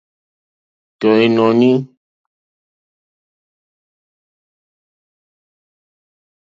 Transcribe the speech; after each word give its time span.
Tɔ̀ 0.99 1.13
ìnɔ̀ní. 1.25 1.71